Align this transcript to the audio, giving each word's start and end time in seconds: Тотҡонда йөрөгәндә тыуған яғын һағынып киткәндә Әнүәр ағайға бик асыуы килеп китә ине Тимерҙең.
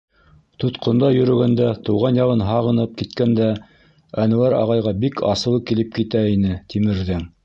Тотҡонда 0.61 1.07
йөрөгәндә 1.17 1.65
тыуған 1.89 2.15
яғын 2.19 2.41
һағынып 2.47 2.95
киткәндә 3.01 3.49
Әнүәр 4.25 4.55
ағайға 4.61 4.95
бик 5.05 5.21
асыуы 5.35 5.61
килеп 5.73 5.93
китә 5.99 6.25
ине 6.37 6.57
Тимерҙең. 6.75 7.23